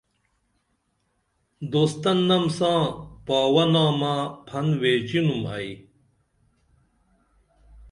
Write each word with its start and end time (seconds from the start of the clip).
دوستنم 1.71 2.43
ساں 2.57 2.79
پاوہ 3.25 3.65
نامہ 3.73 4.13
پھن 4.47 4.65
ویچینُم 4.81 5.41
ائی 5.55 5.71